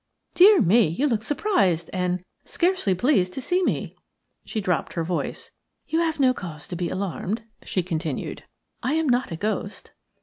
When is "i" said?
8.81-8.95